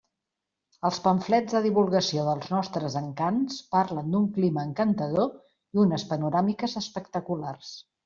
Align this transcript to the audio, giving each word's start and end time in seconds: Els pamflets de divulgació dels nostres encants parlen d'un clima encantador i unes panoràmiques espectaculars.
Els 0.87 0.95
pamflets 1.07 1.55
de 1.57 1.61
divulgació 1.65 2.23
dels 2.29 2.49
nostres 2.55 2.97
encants 3.03 3.61
parlen 3.77 4.11
d'un 4.17 4.27
clima 4.41 4.67
encantador 4.71 5.31
i 5.33 5.85
unes 5.87 6.11
panoràmiques 6.13 6.79
espectaculars. 6.87 7.77